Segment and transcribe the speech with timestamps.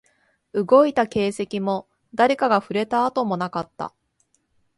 [0.55, 3.93] 動いた形跡も、誰かが触れた跡もなかった